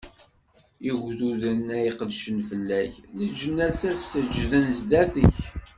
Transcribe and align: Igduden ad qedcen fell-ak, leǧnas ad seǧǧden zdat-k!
Igduden 0.89 1.59
ad 1.77 1.87
qedcen 1.97 2.37
fell-ak, 2.49 2.93
leǧnas 3.19 3.79
ad 3.89 3.97
seǧǧden 3.99 4.65
zdat-k! 4.77 5.33